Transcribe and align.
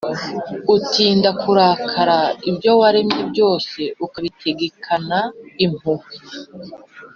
utinda 0.75 1.29
kurakara, 1.41 2.19
n’ibyo 2.41 2.71
waremye 2.79 3.21
byose 3.31 3.81
ukabitegekana 4.05 5.19
impuhwe. 5.65 6.15